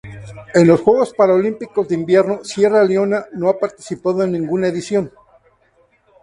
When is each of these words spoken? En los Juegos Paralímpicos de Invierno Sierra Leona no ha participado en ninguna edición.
En 0.55 0.65
los 0.67 0.81
Juegos 0.81 1.13
Paralímpicos 1.13 1.87
de 1.87 1.93
Invierno 1.93 2.43
Sierra 2.43 2.83
Leona 2.83 3.27
no 3.33 3.49
ha 3.49 3.59
participado 3.59 4.23
en 4.23 4.31
ninguna 4.31 4.67
edición. 4.67 5.11